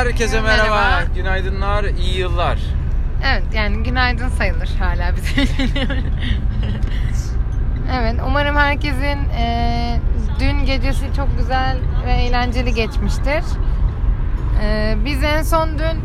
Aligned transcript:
Herkese 0.00 0.40
merhaba. 0.40 0.74
Merhaba. 0.74 1.02
Günaydınlar, 1.14 1.84
iyi 1.84 2.18
yıllar. 2.18 2.58
Evet 3.26 3.42
yani 3.54 3.82
günaydın 3.82 4.28
sayılır 4.28 4.68
hala 4.78 5.16
bize. 5.16 5.42
evet 8.00 8.16
umarım 8.26 8.56
herkesin 8.56 9.28
e, 9.38 9.96
dün 10.40 10.64
gecesi 10.66 11.04
çok 11.16 11.38
güzel 11.38 11.76
ve 12.06 12.12
eğlenceli 12.12 12.74
geçmiştir. 12.74 13.44
E, 14.62 14.94
biz 15.04 15.24
en 15.24 15.42
son 15.42 15.78
dün 15.78 15.84
e, 15.84 15.98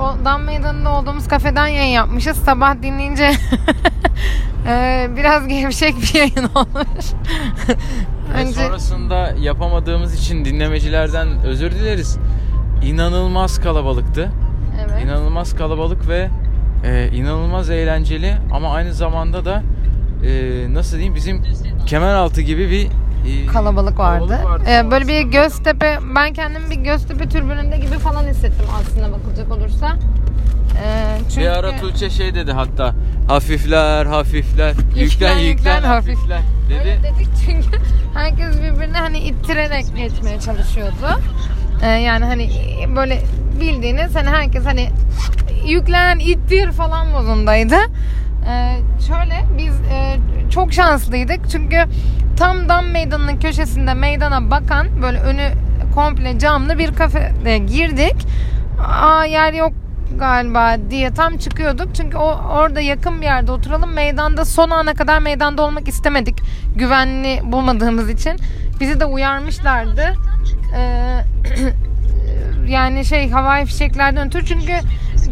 o 0.00 0.24
Dam 0.24 0.42
Meydanı'nda 0.42 0.90
olduğumuz 0.90 1.28
kafeden 1.28 1.66
yayın 1.66 1.92
yapmışız. 1.92 2.36
Sabah 2.36 2.82
dinleyince 2.82 3.24
e, 4.68 5.06
biraz 5.16 5.48
gevşek 5.48 5.94
bir 5.96 6.14
yayın 6.14 6.50
olmuş. 6.54 7.06
Ve 8.34 8.46
sonrasında 8.46 9.34
yapamadığımız 9.38 10.14
için 10.14 10.44
dinlemecilerden 10.44 11.28
özür 11.44 11.70
dileriz. 11.70 12.18
İnanılmaz 12.86 13.60
kalabalıktı. 13.60 14.30
evet. 14.84 15.04
İnanılmaz 15.04 15.56
kalabalık 15.56 16.08
ve 16.08 16.28
e, 16.84 17.08
inanılmaz 17.08 17.70
eğlenceli 17.70 18.34
ama 18.52 18.74
aynı 18.74 18.92
zamanda 18.94 19.44
da 19.44 19.62
e, 20.26 20.64
nasıl 20.74 20.92
diyeyim 20.92 21.14
bizim 21.14 21.42
Kemeraltı 21.86 22.40
gibi 22.42 22.70
bir 22.70 22.86
e, 23.44 23.46
kalabalık 23.46 23.98
vardı. 23.98 24.38
kalabalık 24.42 24.68
Ee, 24.68 24.90
böyle 24.90 25.08
bir 25.08 25.20
Göztepe, 25.22 25.98
ben 26.14 26.32
kendimi 26.32 26.70
bir 26.70 26.76
Göztepe 26.76 27.28
türbününde 27.28 27.76
gibi 27.76 27.98
falan 27.98 28.26
hissettim 28.26 28.66
aslında 28.80 29.12
bakılacak 29.12 29.52
olursa. 29.52 29.96
Ee, 30.84 31.18
çünkü 31.28 31.40
Bir 31.40 31.46
ara 31.46 31.76
Tuğçe 31.76 32.10
şey 32.10 32.34
dedi 32.34 32.52
hatta 32.52 32.94
hafifler 33.28 34.06
hafifler 34.06 34.70
yüklen 34.70 35.00
Yüklen, 35.02 35.38
yüklen, 35.38 35.38
yüklen, 35.38 35.82
hafif. 35.82 36.16
hafifler 36.16 36.40
öyle 36.70 36.84
dedi. 36.84 37.00
dedik 37.02 37.28
çünkü 37.46 37.78
herkes 38.14 38.56
birbirini 38.62 38.96
hani 38.96 39.18
ittirerek 39.18 39.84
geçmeye 39.96 40.40
çalışıyordu. 40.40 41.20
Ee, 41.82 41.86
yani 41.86 42.24
hani 42.24 42.50
böyle 42.96 43.20
bildiğiniz 43.60 44.14
hani 44.16 44.28
herkes 44.28 44.64
hani 44.64 44.88
yüklen, 45.66 46.18
ittir 46.18 46.72
falan 46.72 47.08
modundaydı. 47.08 47.76
Ee, 48.48 48.76
şöyle 49.06 49.44
biz 49.58 49.74
e, 49.74 50.16
çok 50.50 50.72
şanslıydık 50.72 51.50
çünkü 51.50 51.76
tam 52.36 52.68
dam 52.68 52.86
meydanının 52.86 53.40
köşesinde 53.40 53.94
meydana 53.94 54.50
bakan 54.50 55.02
böyle 55.02 55.18
önü 55.20 55.50
komple 55.94 56.38
camlı 56.38 56.78
bir 56.78 56.94
kafede 56.94 57.58
girdik. 57.58 58.16
Aa 58.88 59.24
yer 59.24 59.52
yok 59.52 59.72
galiba 60.18 60.76
diye 60.90 61.14
tam 61.14 61.36
çıkıyorduk. 61.36 61.94
Çünkü 61.94 62.16
o 62.16 62.40
orada 62.50 62.80
yakın 62.80 63.20
bir 63.20 63.26
yerde 63.26 63.52
oturalım. 63.52 63.92
Meydanda 63.92 64.44
son 64.44 64.70
ana 64.70 64.94
kadar 64.94 65.18
meydanda 65.18 65.62
olmak 65.62 65.88
istemedik. 65.88 66.38
Güvenli 66.76 67.40
bulmadığımız 67.44 68.10
için. 68.10 68.36
Bizi 68.80 69.00
de 69.00 69.04
uyarmışlardı. 69.04 70.14
Ee, 70.76 71.20
yani 72.68 73.04
şey 73.04 73.30
havai 73.30 73.66
fişeklerden 73.66 74.26
ötürü 74.26 74.46
çünkü 74.46 74.72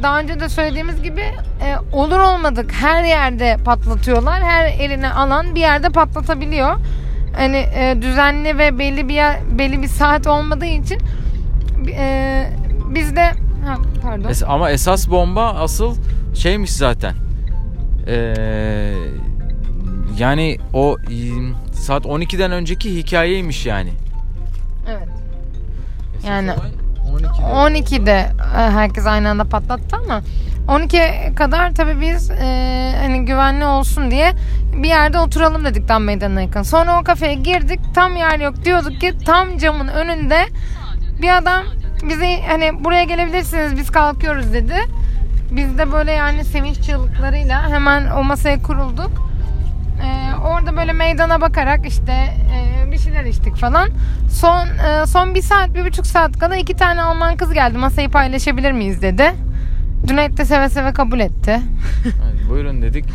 daha 0.02 0.20
önce 0.20 0.40
de 0.40 0.48
söylediğimiz 0.48 1.02
gibi 1.02 1.20
e, 1.20 1.76
olur 1.92 2.18
olmadık 2.18 2.72
her 2.72 3.04
yerde 3.04 3.56
patlatıyorlar. 3.64 4.42
Her 4.42 4.66
eline 4.66 5.10
alan 5.10 5.54
bir 5.54 5.60
yerde 5.60 5.88
patlatabiliyor. 5.88 6.76
Hani 7.36 7.56
e, 7.56 7.96
düzenli 8.02 8.58
ve 8.58 8.78
belli 8.78 9.08
bir 9.08 9.14
yer, 9.14 9.36
belli 9.58 9.82
bir 9.82 9.88
saat 9.88 10.26
olmadığı 10.26 10.66
için 10.66 10.98
e, 11.88 12.46
biz 12.94 13.16
de 13.16 13.32
ha, 13.66 13.76
pardon. 14.02 14.28
Es- 14.28 14.46
ama 14.46 14.70
esas 14.70 15.10
bomba 15.10 15.48
asıl 15.54 15.96
şeymiş 16.34 16.72
zaten. 16.72 17.14
Ee, 18.06 18.34
yani 20.18 20.58
o 20.72 20.96
e, 21.10 21.16
saat 21.72 22.04
12'den 22.04 22.52
önceki 22.52 22.96
hikayeymiş 22.96 23.66
yani. 23.66 23.90
Evet. 24.88 25.08
Esas 26.18 26.28
Yani 26.28 26.52
olay 26.52 26.70
12'de. 27.20 27.80
12'de 27.80 28.12
e, 28.56 28.70
herkes 28.70 29.06
aynı 29.06 29.28
anda 29.30 29.44
patlattı 29.44 29.96
ama 29.96 30.22
12'ye 30.68 31.34
kadar 31.34 31.74
tabii 31.74 32.00
biz 32.00 32.30
e, 32.30 32.92
hani 33.02 33.24
güvenli 33.24 33.64
olsun 33.64 34.10
diye 34.10 34.32
bir 34.82 34.88
yerde 34.88 35.18
oturalım 35.18 35.64
dedik 35.64 35.88
tam 35.88 36.04
meydana 36.04 36.40
yakın. 36.40 36.62
Sonra 36.62 37.00
o 37.00 37.04
kafeye 37.04 37.34
girdik 37.34 37.80
tam 37.94 38.16
yer 38.16 38.40
yok 38.40 38.64
diyorduk 38.64 39.00
ki 39.00 39.12
tam 39.26 39.58
camın 39.58 39.88
önünde 39.88 40.38
bir 41.22 41.36
adam 41.36 41.64
bize 42.08 42.40
hani 42.46 42.84
buraya 42.84 43.04
gelebilirsiniz 43.04 43.76
biz 43.76 43.90
kalkıyoruz 43.90 44.52
dedi. 44.52 44.74
Biz 45.50 45.78
de 45.78 45.92
böyle 45.92 46.12
yani 46.12 46.44
sevinç 46.44 46.80
çığlıklarıyla 46.80 47.70
hemen 47.70 48.10
o 48.10 48.24
masaya 48.24 48.62
kurulduk. 48.62 49.10
Ee, 50.04 50.36
orada 50.46 50.76
böyle 50.76 50.92
meydana 50.92 51.40
bakarak 51.40 51.86
işte 51.86 52.12
e, 52.12 52.92
bir 52.92 52.98
şeyler 52.98 53.24
içtik 53.24 53.56
falan. 53.56 53.88
Son 54.30 54.66
e, 54.66 55.06
son 55.06 55.34
bir 55.34 55.42
saat, 55.42 55.74
bir 55.74 55.84
buçuk 55.86 56.06
saat 56.06 56.38
kala 56.38 56.56
iki 56.56 56.76
tane 56.76 57.02
Alman 57.02 57.36
kız 57.36 57.52
geldi. 57.52 57.78
Masayı 57.78 58.10
paylaşabilir 58.10 58.72
miyiz 58.72 59.02
dedi. 59.02 59.32
Cüneyt 60.06 60.36
de 60.36 60.44
seve 60.44 60.68
seve 60.68 60.92
kabul 60.92 61.20
etti. 61.20 61.60
Evet, 62.04 62.50
buyurun 62.50 62.82
dedik. 62.82 63.04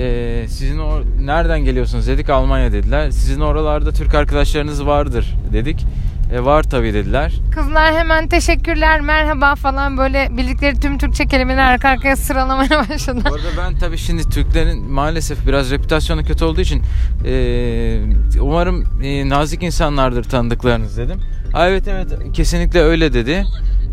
Ee, 0.00 0.46
sizin 0.48 0.78
or 0.78 1.02
nereden 1.24 1.60
geliyorsunuz 1.60 2.06
dedik 2.06 2.30
Almanya 2.30 2.72
dediler. 2.72 3.10
Sizin 3.10 3.40
oralarda 3.40 3.92
Türk 3.92 4.14
arkadaşlarınız 4.14 4.86
vardır 4.86 5.34
dedik. 5.52 5.86
E, 6.32 6.44
var 6.44 6.62
tabii 6.62 6.94
dediler. 6.94 7.32
Kızlar 7.54 7.94
hemen 7.94 8.28
teşekkürler, 8.28 9.00
merhaba 9.00 9.54
falan 9.54 9.98
böyle 9.98 10.28
bildikleri 10.36 10.80
tüm 10.80 10.98
Türkçe 10.98 11.26
kelimeleri 11.26 11.62
arka 11.62 11.88
arkaya 11.88 12.16
sıralamaya 12.16 12.70
başladı. 12.90 13.20
Bu 13.30 13.34
arada 13.34 13.48
ben 13.58 13.78
tabii 13.78 13.98
şimdi 13.98 14.28
Türklerin 14.28 14.90
maalesef 14.92 15.46
biraz 15.46 15.70
reputasyonu 15.70 16.24
kötü 16.24 16.44
olduğu 16.44 16.60
için 16.60 16.82
e, 17.26 18.40
umarım 18.40 18.84
e, 19.02 19.28
nazik 19.28 19.62
insanlardır 19.62 20.24
tanıdıklarınız 20.24 20.96
dedim. 20.98 21.20
Ha, 21.52 21.68
evet 21.68 21.88
evet 21.88 22.32
kesinlikle 22.32 22.80
öyle 22.80 23.12
dedi. 23.12 23.44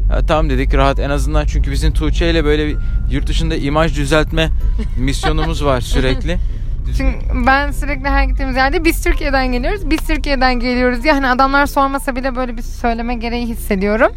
Ha, 0.10 0.20
tamam 0.28 0.50
dedik 0.50 0.74
rahat 0.74 1.00
en 1.00 1.10
azından 1.10 1.46
çünkü 1.46 1.72
bizim 1.72 1.94
Tuğçe 1.94 2.32
ile 2.32 2.46
böyle 2.46 2.68
bir 2.68 2.78
yurt 3.12 3.28
dışında 3.28 3.56
imaj 3.56 3.98
düzeltme 3.98 4.50
misyonumuz 4.98 5.66
var 5.66 5.82
sürekli. 5.82 6.38
Çünkü 6.98 7.20
ben 7.48 7.72
sürekli 7.72 8.10
her 8.10 8.24
gittiğimiz 8.24 8.56
yerde 8.56 8.86
biz 8.86 9.04
Türkiye'den 9.04 9.52
geliyoruz, 9.52 9.90
biz 9.90 10.00
Türkiye'den 10.08 10.60
geliyoruz. 10.60 11.06
Yani 11.06 11.28
adamlar 11.28 11.66
sormasa 11.66 12.16
bile 12.16 12.36
böyle 12.36 12.58
bir 12.58 12.62
söyleme 12.62 13.16
gereği 13.16 13.46
hissediyorum. 13.46 14.12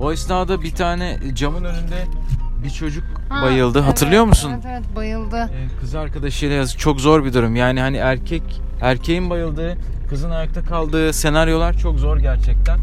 O 0.00 0.12
esnada 0.12 0.62
bir 0.62 0.70
tane 0.74 1.18
camın 1.34 1.64
önünde 1.64 2.04
bir 2.64 2.70
çocuk 2.70 3.04
Ha, 3.28 3.42
bayıldı. 3.42 3.78
evet, 3.78 3.88
Hatırlıyor 3.90 4.24
musun? 4.24 4.50
Evet 4.54 4.64
evet 4.68 4.96
bayıldı. 4.96 5.36
Ee, 5.52 5.80
Kız 5.80 5.94
arkadaşıyla 5.94 6.54
yazık 6.56 6.78
çok 6.78 7.00
zor 7.00 7.24
bir 7.24 7.32
durum. 7.32 7.56
Yani 7.56 7.80
hani 7.80 7.96
erkek 7.96 8.42
erkeğin 8.80 9.30
bayıldığı, 9.30 9.76
kızın 10.10 10.30
ayakta 10.30 10.62
kaldığı 10.62 11.12
senaryolar 11.12 11.72
çok 11.78 11.98
zor 11.98 12.16
gerçekten. 12.18 12.78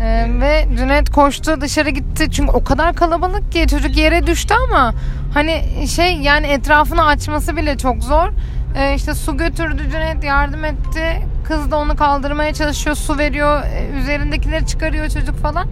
Ee, 0.00 0.26
ve 0.40 0.68
Cüneyt 0.76 1.10
koştu 1.10 1.60
dışarı 1.60 1.90
gitti 1.90 2.30
çünkü 2.30 2.52
o 2.52 2.64
kadar 2.64 2.94
kalabalık 2.94 3.52
ki 3.52 3.66
çocuk 3.68 3.96
yere 3.96 4.26
düştü 4.26 4.54
ama 4.68 4.94
hani 5.34 5.64
şey 5.88 6.14
yani 6.14 6.46
etrafını 6.46 7.06
açması 7.06 7.56
bile 7.56 7.76
çok 7.78 8.04
zor. 8.04 8.28
Ee, 8.76 8.94
işte 8.94 9.14
su 9.14 9.36
götürdü 9.36 9.82
Cüneyt 9.92 10.24
yardım 10.24 10.64
etti. 10.64 11.22
Kız 11.44 11.70
da 11.70 11.76
onu 11.76 11.96
kaldırmaya 11.96 12.54
çalışıyor 12.54 12.96
su 12.96 13.18
veriyor 13.18 13.62
ee, 13.64 13.98
üzerindekileri 13.98 14.66
çıkarıyor 14.66 15.08
çocuk 15.08 15.36
falan. 15.36 15.68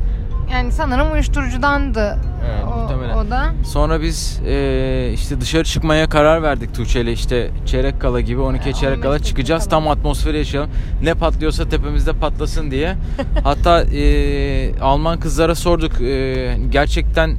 Yani 0.54 0.72
sanırım 0.72 1.12
uyuşturucudandı 1.12 2.18
Evet, 2.50 2.64
o, 2.74 2.78
muhtemelen. 2.78 3.16
o 3.16 3.30
da. 3.30 3.52
Sonra 3.64 4.02
biz 4.02 4.40
e, 4.46 5.10
işte 5.14 5.40
dışarı 5.40 5.64
çıkmaya 5.64 6.08
karar 6.08 6.42
verdik 6.42 6.74
Tuğçe 6.74 7.00
ile 7.00 7.12
işte 7.12 7.50
çeyrek 7.66 8.00
kala 8.00 8.20
gibi 8.20 8.40
12 8.40 8.68
Ee, 8.68 8.72
çeyrek 8.72 8.96
15 8.96 9.02
kala 9.02 9.12
dakika 9.14 9.28
çıkacağız. 9.28 9.62
kala. 9.64 9.70
Tam 9.70 9.88
atmosferi 9.88 10.38
yaşayalım. 10.38 10.70
Ne 11.02 11.14
patlıyorsa 11.14 11.68
tepemizde 11.68 12.12
patlasın 12.12 12.70
diye. 12.70 12.94
Hatta 13.44 13.82
e, 13.82 14.78
Alman 14.80 15.20
kızlara 15.20 15.54
sorduk 15.54 16.00
e, 16.00 16.56
gerçekten 16.70 17.36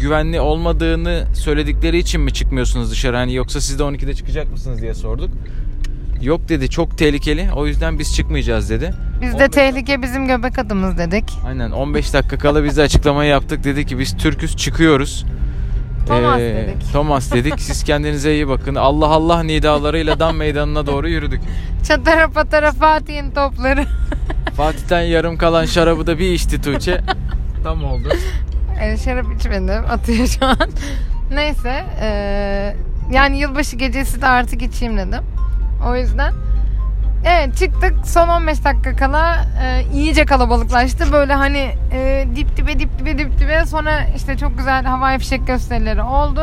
güvenli 0.00 0.40
olmadığını 0.40 1.24
söyledikleri 1.34 1.98
için 1.98 2.20
mi 2.20 2.32
çıkmıyorsunuz 2.32 2.90
dışarı 2.90 3.16
hani 3.16 3.34
yoksa 3.34 3.60
siz 3.60 3.78
de 3.78 3.82
12'de 3.82 4.14
çıkacak 4.14 4.50
mısınız 4.50 4.82
diye 4.82 4.94
sorduk. 4.94 5.30
Yok 6.22 6.48
dedi 6.48 6.70
çok 6.70 6.98
tehlikeli 6.98 7.48
o 7.56 7.66
yüzden 7.66 7.98
biz 7.98 8.14
çıkmayacağız 8.16 8.70
dedi. 8.70 8.94
Biz 9.22 9.32
de 9.32 9.36
15 9.36 9.48
tehlike 9.50 10.02
bizim 10.02 10.26
göbek 10.26 10.58
adımız 10.58 10.98
dedik. 10.98 11.24
Aynen 11.46 11.70
15 11.70 12.12
dakika 12.14 12.38
kala 12.38 12.64
biz 12.64 12.76
de 12.76 12.82
açıklamayı 12.82 13.30
yaptık. 13.30 13.64
Dedi 13.64 13.86
ki 13.86 13.98
biz 13.98 14.16
Türküz 14.16 14.56
çıkıyoruz. 14.56 15.24
Thomas 16.06 16.40
Ee, 16.40 16.66
dedik. 16.68 16.92
Thomas 16.92 17.32
dedik. 17.32 17.60
Siz 17.60 17.84
kendinize 17.84 18.34
iyi 18.34 18.48
bakın. 18.48 18.74
Allah 18.74 19.06
Allah 19.06 19.42
nidalarıyla 19.42 20.20
Dam 20.20 20.36
Meydanı'na 20.36 20.86
doğru 20.86 21.08
yürüdük. 21.08 21.40
Çatara 21.88 22.28
patara 22.28 22.72
Fatih'in 22.72 23.30
topları. 23.30 23.84
Fatih'ten 24.56 25.00
yarım 25.00 25.36
kalan 25.38 25.64
şarabı 25.64 26.06
da 26.06 26.18
bir 26.18 26.32
içti 26.32 26.60
Tuğçe. 26.62 27.00
Tam 27.64 27.84
oldu. 27.84 28.08
Ee, 28.80 28.96
şarap 28.96 29.26
içmedim. 29.38 29.84
Atıyor 29.90 30.26
şu 30.26 30.46
an. 30.46 30.70
Neyse. 31.32 31.84
ee, 32.00 32.76
yani 33.12 33.38
yılbaşı 33.38 33.76
gecesi 33.76 34.22
de 34.22 34.26
artık 34.26 34.62
içeyim 34.62 34.96
dedim. 34.96 35.22
O 35.88 35.96
yüzden. 35.96 36.32
Evet 37.24 37.56
çıktık. 37.56 37.94
Son 38.06 38.28
15 38.28 38.64
dakika 38.64 38.96
kala 38.96 39.44
e, 39.62 39.84
iyice 39.94 40.24
kalabalıklaştı. 40.24 41.12
Böyle 41.12 41.34
hani 41.34 41.70
e, 41.92 42.26
dip 42.36 42.56
dibe 42.56 42.78
dip 42.78 42.98
dibe 42.98 43.18
dip 43.18 43.38
dibe. 43.38 43.66
Sonra 43.66 44.00
işte 44.16 44.36
çok 44.36 44.58
güzel 44.58 44.84
havai 44.84 45.18
fişek 45.18 45.46
gösterileri 45.46 46.02
oldu. 46.02 46.42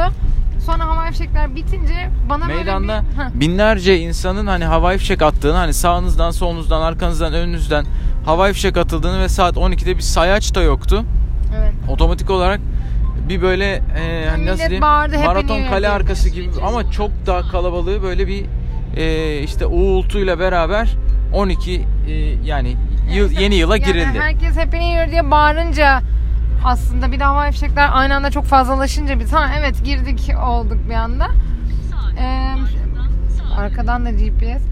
Sonra 0.66 0.86
havai 0.86 1.12
fişekler 1.12 1.56
bitince 1.56 2.10
bana 2.30 2.46
Meydanda 2.46 3.04
böyle 3.18 3.34
bir... 3.36 3.40
Binlerce 3.40 3.98
insanın 3.98 4.48
hani 4.48 4.66
havai 4.66 4.98
fişek 4.98 5.22
attığını 5.22 5.58
hani 5.58 5.74
sağınızdan 5.74 6.32
solunuzdan 6.32 6.82
arkanızdan 6.82 7.34
önünüzden 7.34 7.86
havai 8.26 8.54
fişek 8.54 8.78
atıldığını 8.78 9.20
ve 9.20 9.30
saat 9.30 9.56
12'de 9.56 9.98
bir 9.98 10.02
sayaç 10.02 10.56
da 10.56 10.62
yoktu. 10.62 11.06
Evet. 11.60 11.74
Otomatik 11.90 12.30
olarak 12.30 12.60
bir 13.30 13.42
böyle 13.42 13.74
e, 13.76 14.30
hani 14.30 14.46
nasıl 14.46 14.60
diyeyim 14.60 14.82
bağırdı, 14.82 15.20
maraton 15.20 15.64
kale 15.70 15.90
arkası 15.90 16.30
gibi 16.30 16.50
ama 16.68 16.92
çok 16.92 17.12
daha 17.26 17.42
kalabalığı 17.42 18.04
böyle 18.04 18.28
bir 18.28 18.46
e, 18.96 19.40
işte 19.40 19.66
uğultuyla 19.66 20.40
beraber 20.40 20.98
12 21.34 21.86
e, 22.08 22.12
yani 22.46 22.76
yıl, 23.14 23.32
yeni 23.32 23.56
yıla 23.56 23.78
Yani 23.78 23.86
girildi. 23.86 24.20
herkes 24.20 24.58
Happy 24.58 24.78
New 24.78 24.86
Year 24.86 25.12
diye 25.12 25.32
bağırınca 25.32 26.00
aslında 26.66 27.12
bir 27.12 27.20
de 27.20 27.24
hava 27.24 27.52
fişekler 27.52 27.90
aynı 27.94 28.16
anda 28.16 28.32
çok 28.32 28.46
fazlalaşınca 28.46 29.20
biz 29.20 29.34
ha 29.34 29.50
evet 29.60 29.86
girdik 29.86 30.32
olduk 30.48 30.78
bir 30.90 30.94
anda. 30.94 31.28
Ee, 32.20 32.56
arkadan 33.58 34.06
da 34.06 34.12
GPS. 34.12 34.64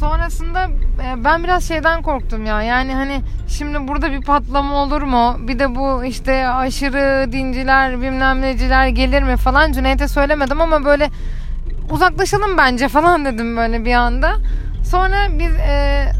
Sonrasında 0.00 0.64
e, 1.04 1.24
ben 1.24 1.44
biraz 1.44 1.68
şeyden 1.68 2.02
korktum 2.02 2.46
ya. 2.46 2.62
Yani 2.62 2.94
hani 2.94 3.20
şimdi 3.48 3.88
burada 3.88 4.12
bir 4.12 4.20
patlama 4.20 4.74
olur 4.74 5.02
mu? 5.02 5.36
Bir 5.48 5.58
de 5.58 5.74
bu 5.74 6.04
işte 6.04 6.48
aşırı 6.48 7.32
dinciler, 7.32 8.00
bilmem 8.02 8.40
neciler 8.42 8.86
gelir 8.88 9.22
mi 9.22 9.36
falan. 9.36 9.72
Cüneyt'e 9.72 10.08
söylemedim 10.08 10.60
ama 10.60 10.84
böyle 10.84 11.08
uzaklaşalım 11.90 12.58
bence 12.58 12.88
falan 12.88 13.24
dedim 13.24 13.56
böyle 13.56 13.84
bir 13.84 13.94
anda. 13.94 14.32
Sonra 14.84 15.16
biz 15.38 15.54
e, 15.54 16.12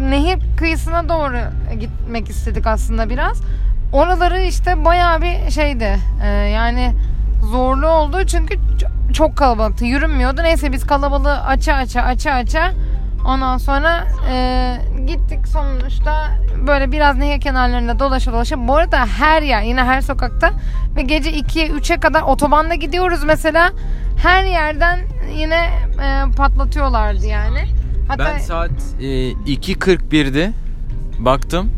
nehir 0.00 0.38
kıyısına 0.56 1.08
doğru 1.08 1.36
gitmek 1.80 2.28
istedik 2.28 2.66
aslında 2.66 3.10
biraz. 3.10 3.40
Oraları 3.92 4.40
işte 4.42 4.84
bayağı 4.84 5.22
bir 5.22 5.50
şeydi. 5.50 5.98
E, 6.24 6.28
yani 6.28 6.92
zorlu 7.50 7.88
oldu 7.88 8.26
çünkü 8.26 8.54
çok 9.12 9.36
kalabalıktı. 9.36 9.84
Yürünmüyordu. 9.84 10.42
Neyse 10.42 10.72
biz 10.72 10.86
kalabalığı 10.86 11.40
aça 11.40 11.74
aça 11.74 12.02
aça 12.02 12.30
aça 12.32 12.72
ondan 13.28 13.58
sonra 13.58 14.06
e, 14.30 14.76
gittik 15.06 15.48
sonuçta 15.48 16.30
böyle 16.66 16.92
biraz 16.92 17.16
nehir 17.16 17.40
kenarlarında 17.40 17.98
dolaşa 17.98 18.32
dolaşa. 18.32 18.68
Bu 18.68 18.76
arada 18.76 19.06
her 19.06 19.42
yer 19.42 19.62
yine 19.62 19.84
her 19.84 20.00
sokakta 20.00 20.50
ve 20.96 21.02
gece 21.02 21.30
2'ye 21.30 21.68
3'e 21.68 22.00
kadar 22.00 22.22
otobanda 22.22 22.74
gidiyoruz 22.74 23.24
mesela. 23.24 23.72
Her 24.22 24.44
yerden 24.44 25.00
yine 25.36 25.70
e, 26.02 26.36
patlatıyorlardı 26.36 27.26
yani. 27.26 27.64
Hatta 28.08 28.24
Ben 28.24 28.38
saat 28.38 28.70
e, 29.00 29.04
2.41'di 29.32 30.52
baktım 31.18 31.70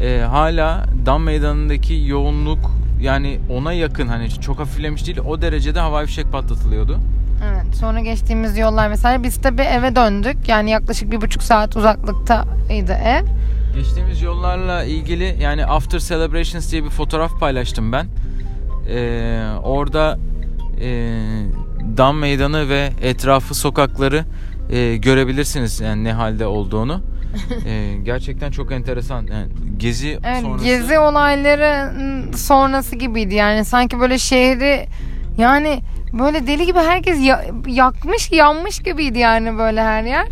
e, 0.00 0.20
hala 0.20 0.86
Dam 1.06 1.22
Meydanı'ndaki 1.22 2.02
yoğunluk 2.06 2.70
yani 3.00 3.40
ona 3.50 3.72
yakın 3.72 4.08
hani 4.08 4.30
çok 4.30 4.58
hafiflemiş 4.58 5.06
değil 5.06 5.18
o 5.18 5.42
derecede 5.42 5.80
havai 5.80 6.06
fişek 6.06 6.32
patlatılıyordu. 6.32 6.98
Sonra 7.74 8.00
geçtiğimiz 8.00 8.58
yollar 8.58 8.88
mesela 8.88 9.22
biz 9.22 9.36
tabii 9.40 9.62
eve 9.62 9.96
döndük. 9.96 10.48
Yani 10.48 10.70
yaklaşık 10.70 11.10
bir 11.12 11.20
buçuk 11.20 11.42
saat 11.42 11.76
uzaklıktaydı 11.76 12.92
ev. 12.92 13.24
Geçtiğimiz 13.74 14.22
yollarla 14.22 14.84
ilgili 14.84 15.36
yani 15.40 15.66
After 15.66 15.98
Celebrations 15.98 16.72
diye 16.72 16.84
bir 16.84 16.90
fotoğraf 16.90 17.40
paylaştım 17.40 17.92
ben. 17.92 18.06
Ee, 18.90 19.42
orada 19.62 20.18
e, 20.80 20.88
Dam 21.96 22.18
Meydanı 22.18 22.68
ve 22.68 22.90
etrafı 23.02 23.54
sokakları 23.54 24.24
e, 24.70 24.96
görebilirsiniz 24.96 25.80
yani 25.80 26.04
ne 26.04 26.12
halde 26.12 26.46
olduğunu. 26.46 27.02
Ee, 27.66 27.96
gerçekten 28.02 28.50
çok 28.50 28.72
enteresan. 28.72 29.26
Yani 29.26 29.46
gezi 29.76 30.18
Evet, 30.24 30.42
sonrası 30.42 30.64
gezi 30.64 30.98
olayları 30.98 31.92
sonrası 32.36 32.96
gibiydi. 32.96 33.34
Yani 33.34 33.64
sanki 33.64 34.00
böyle 34.00 34.18
şehri 34.18 34.86
yani 35.38 35.80
böyle 36.12 36.46
deli 36.46 36.66
gibi 36.66 36.78
herkes 36.78 37.20
ya- 37.20 37.44
yakmış, 37.66 38.32
yanmış 38.32 38.78
gibiydi 38.78 39.18
yani 39.18 39.58
böyle 39.58 39.82
her 39.82 40.02
yer. 40.02 40.26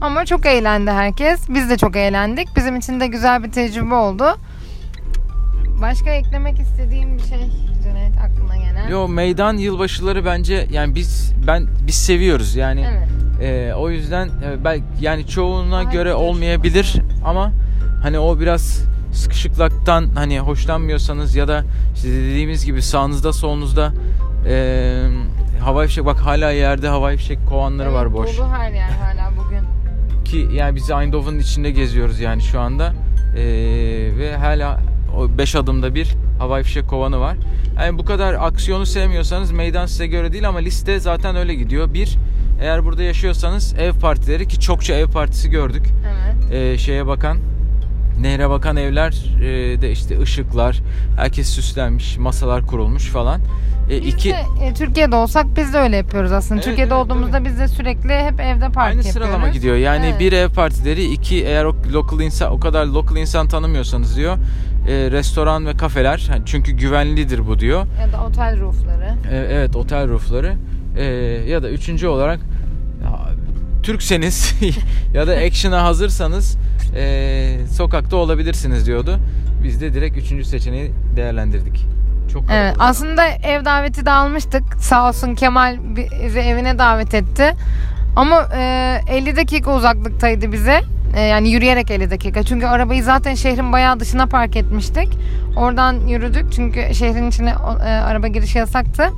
Ama 0.00 0.24
çok 0.24 0.46
eğlendi 0.46 0.90
herkes. 0.90 1.48
Biz 1.48 1.70
de 1.70 1.76
çok 1.76 1.96
eğlendik. 1.96 2.48
Bizim 2.56 2.76
için 2.76 3.00
de 3.00 3.06
güzel 3.06 3.42
bir 3.44 3.50
tecrübe 3.52 3.94
oldu. 3.94 4.24
Başka 5.82 6.10
eklemek 6.10 6.60
istediğim 6.60 7.18
bir 7.18 7.22
şey 7.22 7.38
Cüneyt 7.82 8.16
aklına 8.24 8.56
gelen. 8.56 8.88
Yo 8.88 9.08
meydan 9.08 9.56
yılbaşıları 9.56 10.24
bence 10.24 10.66
yani 10.70 10.94
biz 10.94 11.32
ben 11.46 11.66
biz 11.86 11.94
seviyoruz 11.94 12.56
yani 12.56 12.86
Evet. 12.90 13.08
e, 13.70 13.74
o 13.74 13.90
yüzden 13.90 14.26
e, 14.28 14.64
belki 14.64 14.84
yani 15.00 15.26
çoğuna 15.26 15.76
Ay, 15.76 15.90
göre 15.90 16.14
olmayabilir 16.14 16.94
ama 17.24 17.52
hani 18.02 18.18
o 18.18 18.40
biraz 18.40 18.80
sıkışıklıktan 19.12 20.06
hani 20.14 20.40
hoşlanmıyorsanız 20.40 21.34
ya 21.34 21.48
da 21.48 21.64
işte 21.94 22.08
dediğimiz 22.08 22.64
gibi 22.64 22.82
sağınızda 22.82 23.32
solunuzda 23.32 23.92
e, 24.48 25.06
havai 25.60 25.86
fişek 25.86 26.04
bak 26.04 26.16
hala 26.20 26.50
yerde 26.50 26.88
havai 26.88 27.16
fişek 27.16 27.38
kovanları 27.48 27.92
var 27.92 28.02
Evet, 28.02 28.12
boş 28.12 28.38
Dolu 28.38 28.48
her 28.48 28.72
yer 28.72 28.88
hala 28.90 29.30
bugün. 29.36 29.60
ki 30.24 30.48
yani 30.56 30.76
biz 30.76 30.90
Eindhoven'ın 30.90 31.38
içinde 31.38 31.70
geziyoruz 31.70 32.20
yani 32.20 32.42
şu 32.42 32.60
anda 32.60 32.92
E, 33.36 33.42
ve 34.18 34.36
hala 34.36 34.80
o 35.16 35.38
5 35.38 35.54
adımda 35.54 35.94
bir 35.94 36.14
havai 36.38 36.62
fişek 36.62 36.88
kovanı 36.88 37.20
var. 37.20 37.36
Yani 37.76 37.98
bu 37.98 38.04
kadar 38.04 38.34
aksiyonu 38.34 38.86
sevmiyorsanız 38.86 39.52
meydan 39.52 39.86
size 39.86 40.06
göre 40.06 40.32
değil 40.32 40.48
ama 40.48 40.58
liste 40.58 41.00
zaten 41.00 41.36
öyle 41.36 41.54
gidiyor. 41.54 41.94
Bir, 41.94 42.18
eğer 42.60 42.84
burada 42.84 43.02
yaşıyorsanız 43.02 43.74
ev 43.78 43.92
partileri 43.92 44.48
ki 44.48 44.60
çokça 44.60 44.94
ev 44.94 45.06
partisi 45.06 45.50
gördük. 45.50 45.86
Evet. 46.06 46.52
E, 46.74 46.78
şeye 46.78 47.06
bakan, 47.06 47.38
nehre 48.20 48.50
bakan 48.50 48.76
evler 48.76 49.14
e, 49.40 49.82
de 49.82 49.90
işte 49.92 50.20
ışıklar, 50.20 50.80
herkes 51.16 51.48
süslenmiş, 51.48 52.16
masalar 52.18 52.66
kurulmuş 52.66 53.04
falan. 53.08 53.40
E, 53.90 54.02
Biz 54.02 54.14
iki, 54.14 54.30
de 54.30 54.36
e, 54.62 54.74
Türkiye'de 54.74 55.16
olsak 55.16 55.46
biz 55.56 55.72
de 55.74 55.78
öyle 55.78 55.96
yapıyoruz 55.96 56.32
aslında. 56.32 56.54
Evet, 56.54 56.64
Türkiye'de 56.64 56.94
evet, 56.94 57.04
olduğumuzda 57.04 57.44
biz 57.44 57.58
de 57.58 57.68
sürekli 57.68 58.14
hep 58.14 58.40
evde 58.40 58.60
parti 58.60 58.78
Aynı 58.80 58.96
yapıyoruz. 58.96 59.12
sıralama 59.12 59.48
gidiyor. 59.48 59.76
Yani 59.76 60.06
Evet. 60.06 60.20
bir 60.20 60.32
ev 60.32 60.48
partileri, 60.48 61.04
iki 61.12 61.44
eğer 61.44 61.64
o 61.64 61.74
local 61.92 62.20
insan 62.20 62.52
o 62.52 62.60
kadar 62.60 62.86
local 62.86 63.16
insan 63.16 63.48
tanımıyorsanız 63.48 64.16
diyor. 64.16 64.36
e, 64.88 65.10
restoran 65.10 65.66
ve 65.66 65.76
kafeler. 65.76 66.26
Hani 66.30 66.42
çünkü 66.46 66.72
güvenlidir 66.72 67.46
bu 67.46 67.58
diyor. 67.58 67.86
Ya 68.00 68.12
da 68.12 68.24
otel 68.24 68.60
roofları. 68.60 69.14
E, 69.32 69.36
evet 69.36 69.76
otel 69.76 70.08
roofları. 70.08 70.54
E, 70.98 71.04
ya 71.48 71.62
da 71.62 71.70
üçüncü 71.70 72.06
olarak 72.06 72.40
ya, 73.02 73.18
Türkseniz 73.82 74.54
ya 75.14 75.26
da 75.26 75.32
action'a 75.32 75.82
hazırsanız 75.82 76.56
e, 76.96 77.56
sokakta 77.80 78.16
olabilirsiniz 78.16 78.86
diyordu. 78.86 79.18
Biz 79.64 79.80
de 79.80 79.94
direkt 79.94 80.18
üçüncü 80.18 80.44
seçeneği 80.44 80.92
değerlendirdik. 81.16 81.86
Çok 82.32 82.42
Evet 82.52 82.76
aslında 82.78 83.26
ev 83.26 83.64
daveti 83.64 84.06
de 84.06 84.10
almıştık. 84.10 84.62
Sağ 84.80 85.08
olsun 85.08 85.34
Kemal 85.34 85.76
bizi 85.96 86.38
evine 86.38 86.78
davet 86.78 87.14
etti. 87.14 87.54
Ama 88.16 88.48
e, 88.56 89.00
50 89.08 89.36
dakika 89.36 89.76
uzaklıktaydı 89.76 90.52
bize. 90.52 90.80
E, 91.16 91.20
yani 91.20 91.50
yürüyerek 91.50 91.90
50 91.90 92.10
dakika. 92.10 92.42
Çünkü 92.42 92.66
arabayı 92.66 93.02
zaten 93.02 93.34
şehrin 93.34 93.72
bayağı 93.72 94.00
dışına 94.00 94.26
park 94.26 94.56
etmiştik. 94.56 95.08
Oradan 95.56 95.94
yürüdük 96.06 96.52
çünkü 96.52 96.94
şehrin 96.94 97.28
içine 97.28 97.50
e, 97.50 97.90
araba 97.90 98.26
girişi 98.26 98.58
yasaktı. 98.58 99.08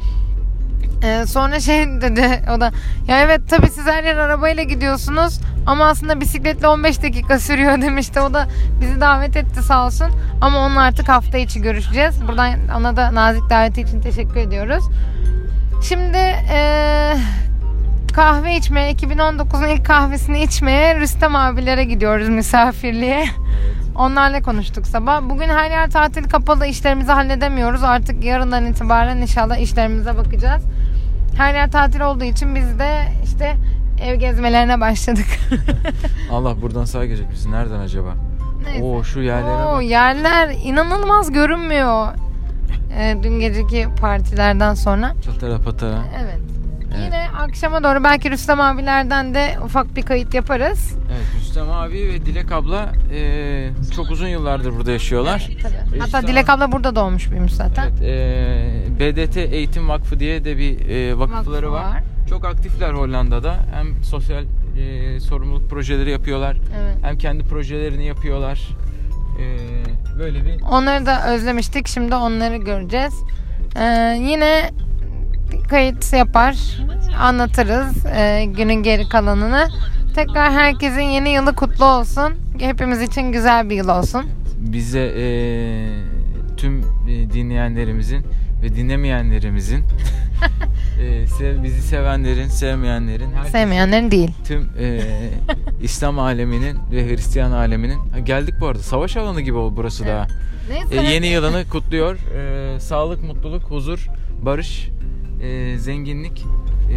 E, 1.03 1.27
sonra 1.27 1.61
şey 1.61 1.87
dedi 1.87 2.43
o 2.57 2.61
da 2.61 2.73
ya 3.09 3.21
evet 3.21 3.41
tabii 3.51 3.69
siz 3.69 3.87
her 3.87 4.05
yer 4.05 4.17
arabayla 4.17 4.63
gidiyorsunuz 4.63 5.41
ama 5.67 5.87
aslında 5.87 6.21
bisikletle 6.21 6.69
15 6.69 7.03
dakika 7.03 7.39
sürüyor 7.39 7.83
demişti. 7.83 8.21
O 8.21 8.35
da 8.35 8.49
bizi 8.81 9.01
davet 9.01 9.37
etti 9.37 9.63
sağ 9.63 9.87
olsun. 9.87 10.09
Ama 10.41 10.59
onunla 10.59 10.81
artık 10.83 11.09
hafta 11.09 11.39
içi 11.39 11.63
görüşeceğiz. 11.63 12.29
Buradan 12.29 12.55
ona 12.79 12.97
da 12.97 13.15
nazik 13.15 13.51
daveti 13.51 13.81
için 13.81 14.01
teşekkür 14.01 14.37
ediyoruz. 14.37 14.85
Şimdi 15.83 16.17
eee, 16.17 17.17
kahve 18.13 18.57
içmeye, 18.57 18.93
2019'un 18.93 19.69
ilk 19.69 19.87
kahvesini 19.87 20.43
içmeye 20.43 21.01
Rüstem 21.01 21.37
abilere 21.37 21.85
gidiyoruz 21.85 22.29
misafirliğe. 22.29 23.25
Onlarla 23.97 24.43
konuştuk 24.43 24.87
sabah. 24.87 25.23
Bugün 25.23 25.49
her 25.49 25.71
yer 25.71 25.91
tatil 25.91 26.25
kapalı 26.25 26.67
işlerimizi 26.67 27.13
halledemiyoruz. 27.13 27.85
Artık 27.85 28.25
yarından 28.25 28.67
itibaren 28.67 29.17
inşallah 29.17 29.57
işlerimize 29.57 30.17
bakacağız. 30.17 30.63
Her 31.37 31.55
yer 31.55 31.71
tatil 31.71 32.01
olduğu 32.01 32.25
için 32.25 32.55
biz 32.55 32.79
de 32.79 33.03
işte 33.25 33.57
ev 34.03 34.15
gezmelerine 34.15 34.81
başladık. 34.81 35.27
Allah 36.33 36.63
buradan 36.63 36.85
sağa 36.85 37.05
gelecek 37.07 37.29
misin? 37.31 37.53
Nereden 37.53 37.79
acaba? 37.79 38.15
Neyse. 38.67 38.83
Oo 38.85 39.03
şu 39.05 39.21
yerlere 39.21 39.65
Oo, 39.67 39.77
bak. 39.77 39.83
yerler 39.85 40.55
inanılmaz 40.65 41.33
görünmüyor. 41.33 42.07
Ee, 42.99 43.17
dün 43.23 43.41
geceki 43.41 43.87
partilerden 44.01 44.75
sonra. 44.75 45.13
Çatara 45.25 45.59
patara. 45.59 45.99
Evet. 46.23 46.39
Evet. 46.97 47.05
Yine 47.05 47.27
akşama 47.39 47.85
doğru 47.85 48.05
belki 48.05 48.31
Rüstem 48.31 48.61
abilerden 48.61 49.35
de 49.35 49.55
ufak 49.65 49.97
bir 49.97 50.03
kayıt 50.03 50.35
yaparız. 50.35 50.95
Evet 51.13 51.27
Rüstem 51.41 51.71
abi 51.71 51.95
ve 52.13 52.27
Dilek 52.27 52.53
abla 52.53 52.93
eee, 53.13 53.71
çok 53.97 54.11
uzun 54.11 54.27
yıllardır 54.29 54.77
burada 54.77 54.93
yaşıyorlar. 54.93 55.49
Tabii. 55.63 55.99
Hatta 55.99 56.05
Rüstem 56.05 56.27
Dilek 56.27 56.49
abla 56.51 56.73
burada 56.73 56.97
doğmuş 56.97 57.31
büyümüş 57.31 57.53
zaten. 57.53 57.85
Evet, 57.91 58.01
eee, 58.03 58.83
BDT 59.01 59.37
Eğitim 59.37 59.89
Vakfı 59.89 60.21
diye 60.21 60.45
de 60.45 60.57
bir 60.57 60.79
eee, 60.79 61.19
vakıfları 61.19 61.73
Vakfı 61.73 61.89
var. 61.89 61.95
var. 61.95 62.03
Çok 62.33 62.45
aktifler 62.45 62.93
Hollanda'da. 62.93 63.57
Hem 63.75 64.05
sosyal 64.05 64.45
eee, 64.77 65.21
sorumluluk 65.21 65.71
projeleri 65.71 66.11
yapıyorlar. 66.11 66.57
Evet. 66.81 66.97
Hem 67.03 67.19
kendi 67.19 67.45
projelerini 67.45 68.07
yapıyorlar. 68.07 68.69
Eee, 69.39 69.57
böyle 70.19 70.45
bir 70.45 70.61
Onları 70.61 71.07
da 71.07 71.35
özlemiştik. 71.35 71.89
Şimdi 71.89 72.15
onları 72.15 72.57
göreceğiz. 72.57 73.15
Ee, 73.77 74.17
yine 74.21 74.71
kayıt 75.69 76.13
yapar. 76.13 76.57
Anlatırız 77.21 78.07
ee, 78.07 78.45
günün 78.57 78.83
geri 78.83 79.09
kalanını. 79.09 79.69
Tekrar 80.15 80.53
herkesin 80.53 81.01
yeni 81.03 81.31
yılı 81.31 81.55
kutlu 81.55 81.85
olsun. 81.85 82.33
Hepimiz 82.61 83.03
için 83.03 83.33
güzel 83.33 83.71
bir 83.71 83.77
yıl 83.77 83.89
olsun. 83.89 84.25
bize 84.59 85.01
eee, 85.17 85.89
tüm 86.57 86.81
e, 87.09 87.33
dinleyenlerimizin 87.33 88.27
ve 88.63 88.77
dinlemeyenlerimizin 88.77 89.85
e, 91.01 91.27
sev- 91.27 91.63
bizi 91.63 91.83
sevenlerin, 91.83 92.49
sevmeyenlerin, 92.49 93.33
herkesin, 93.33 93.53
Sevmeyenlerin 93.53 94.11
değil. 94.11 94.31
tüm 94.45 94.71
e, 94.81 95.01
İslam 95.83 96.19
aleminin 96.19 96.79
ve 96.93 97.09
Hristiyan 97.09 97.53
aleminin 97.53 97.99
Ha, 98.11 98.19
geldik 98.19 98.55
bu 98.61 98.67
arada. 98.67 98.83
Savaş 98.83 99.17
alanı 99.17 99.41
gibi 99.41 99.57
oldu 99.57 99.75
burası 99.77 100.07
da. 100.07 100.27
Neyse. 100.71 100.97
E, 101.09 101.13
yeni 101.13 101.27
yılını 101.27 101.65
kutluyor. 101.69 102.17
E, 102.77 102.81
sağlık, 102.81 103.23
mutluluk, 103.25 103.63
huzur, 103.63 104.07
barış, 104.43 104.89
e, 105.43 105.79
zenginlik 105.79 106.45
e, 106.93 106.97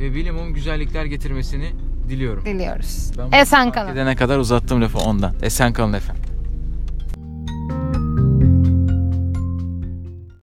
ve 0.00 0.14
bilimum 0.14 0.54
güzellikler 0.54 1.04
getirmesini 1.04 1.66
diliyorum. 2.08 2.44
diliyoruz. 2.44 3.10
Ben 3.32 3.38
Esen 3.40 3.72
kalın. 3.72 3.92
edene 3.92 4.16
kadar 4.16 4.38
uzattım 4.38 4.82
lafı 4.82 4.98
ondan. 4.98 5.34
Esen 5.42 5.72
kalın 5.72 5.92
efendim. 5.92 6.22